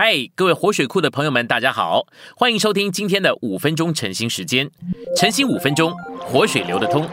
[0.00, 2.06] 嗨，各位活水库的朋友们，大家好，
[2.36, 4.70] 欢迎收听今天的五分钟晨兴时间。
[5.16, 7.04] 晨兴五分钟，活水流得通。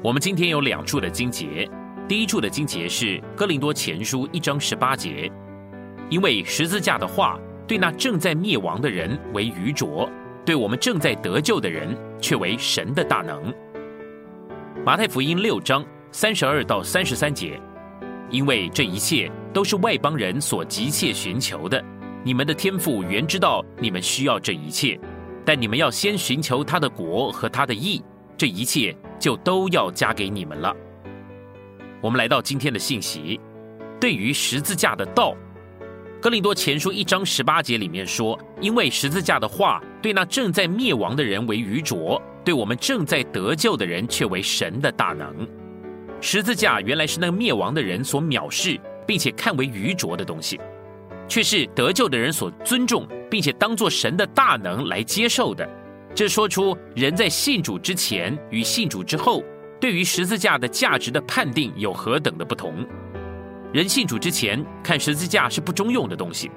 [0.00, 1.68] 我们今天有两处的经节，
[2.06, 5.28] 第一处的经节是哥林多前书一章十八节，
[6.08, 7.36] 因为十字架的话，
[7.66, 10.08] 对那正在灭亡的人为愚拙，
[10.46, 13.52] 对我们正在得救的人却为神的大能。
[14.86, 17.60] 马太福音六章三十二到三十三节。
[18.32, 21.84] 因为这一切都是外邦人所急切寻求的，
[22.24, 24.98] 你们的天父原知道你们需要这一切，
[25.44, 28.02] 但你们要先寻求他的国和他的义，
[28.36, 30.74] 这一切就都要加给你们了。
[32.00, 33.38] 我们来到今天的信息，
[34.00, 35.36] 对于十字架的道，
[36.18, 45.46] 哥林多前书一章十八节里面说：“因为十字架的话，对那正在灭亡的人为愚拙，对我们正在得救的人却为神的大能。”
[46.24, 50.58] 十字架原来是那个灭亡的人所藐视，并且看为愚拙的东西，
[51.26, 55.68] 却是得救的人所尊重，并且当作神的大能来接受的。
[56.14, 59.42] 这说出人在信主之前与信主之后，
[59.80, 62.86] 对于十字架的价值的判定有何等的不同。
[63.72, 66.48] 人信主之前看十字架是不中用的东西，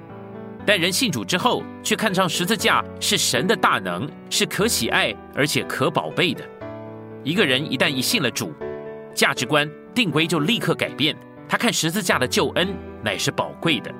[0.64, 6.44] 但人信主之后却看上十字架是神的大能，是可喜爱而且可宝贝的。
[7.24, 8.54] 一个人一旦一信了主。
[9.16, 11.16] 价值观定规就立刻改变，
[11.48, 12.68] 他看十字架的救恩
[13.02, 13.90] 乃是宝贵的。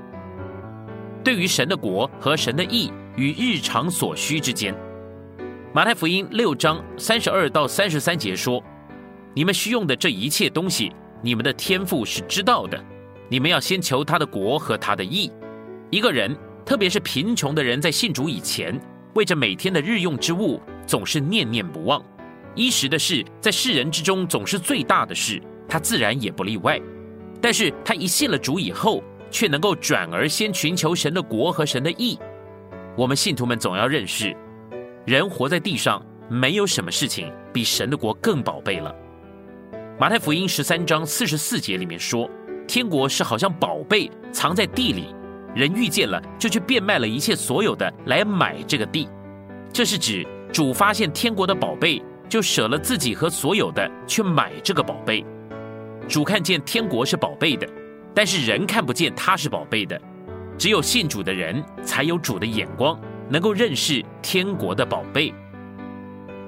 [1.25, 4.75] 对于神的国和神的义与日常所需之间，
[5.73, 8.63] 马太福音六章三十二到三十三节说
[9.33, 12.79] ：“你们需用的这一切东西，你们的天赋是知道的。
[13.29, 15.33] 你们要先求他的国和他的义。
[15.91, 18.79] 一个人，特别是贫穷的人，在信主以前，
[19.15, 22.05] 为着每天的日用之物，总是念念不忘。”
[22.57, 26.81] 一时的事，在世人之中总是最大的事，他自然也不例外。
[27.41, 32.19] 但是他一信了主以后，却能够转而先寻求神的国和神的义。
[32.97, 34.35] 我们信徒们总要认识，
[35.05, 38.93] 人活在地上，没有什么事情比神的国更宝贝了。
[40.01, 42.29] 马太福音十三章四十四节里面说，
[42.67, 45.15] 天国是好像宝贝藏在地里，
[45.55, 49.07] 人遇见了就去变卖了一切所有的来买这个地。
[49.71, 52.03] 这是指主发现天国的宝贝。
[52.29, 55.25] 就舍了自己和所有的去买这个宝贝。
[56.09, 57.69] 主看见天国是宝贝的，
[58.15, 60.01] 但是人看不见他是宝贝的。
[60.59, 62.99] 只有信主的人才有主的眼光，
[63.29, 65.33] 能够认识天国的宝贝。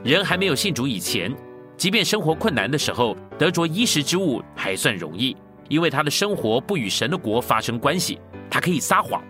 [0.05, 1.35] 人还没有信主以前，
[1.77, 5.37] 即便生活困难的时候，得着衣食之物还算容易，
[5.69, 8.19] 因为他的生活不与神的国发生关系，
[8.49, 9.23] 他可以撒谎，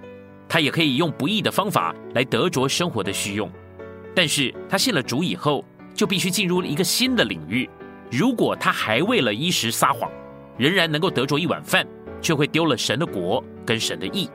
[0.48, 3.50] 他也可以用不义的方法来得着生活的需用。
[4.14, 5.64] 但是他信了主以后，
[5.98, 7.68] 就必须进入一个新的领域。
[8.08, 10.08] 如果他还为了衣食撒谎，
[10.56, 11.84] 仍然能够得着一碗饭，
[12.22, 14.30] 却会丢了神的国跟神的义。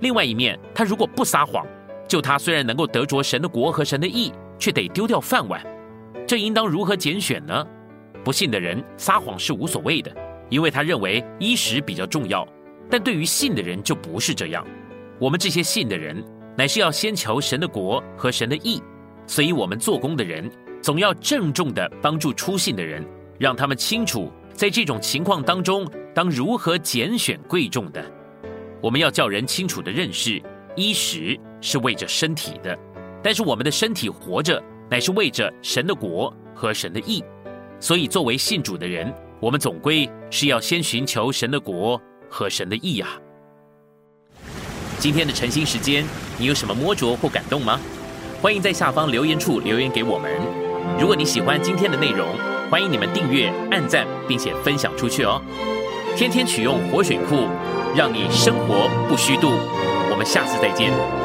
[0.00, 1.66] 另外一面，他如果不撒谎，
[2.08, 5.62] 就他虽然能够得着神的国和神的义，却得丢掉饭碗。
[6.26, 7.66] 这应当如何拣选呢？
[8.24, 10.10] 不信的人撒谎是无所谓的，
[10.48, 12.48] 因为他认为衣食比较重要。
[12.90, 14.66] 但对于信的人就不是这样。
[15.18, 16.24] 我们这些信的人，
[16.56, 18.82] 乃是要先求神的国和神的义，
[19.26, 20.50] 所以我们做工的人。
[20.84, 23.02] 总要郑重地帮助出信的人，
[23.38, 28.04] 让他们清楚，在这种情况当中，当如何拣选贵重的。
[28.82, 30.42] 我们要叫人清楚地认识，
[30.76, 32.78] 衣食是为着身体的，
[33.22, 37.24] 但是我们的身体活着，乃是为着神的国和神的义。
[37.80, 43.08] 所以，作为信主的人，我们总归是要先寻求神的国和神的义啊。
[44.98, 46.04] 今天的晨兴时间，
[46.36, 47.80] 你有什么摸着或感动吗？
[48.42, 50.73] 欢迎在下方留言处留言给我们。
[50.98, 52.26] 如果你喜欢今天的内容，
[52.70, 55.40] 欢迎你们订阅、按赞，并且分享出去哦。
[56.16, 57.48] 天天取用活水库，
[57.96, 59.52] 让你生活不虚度。
[60.10, 61.23] 我们下次再见。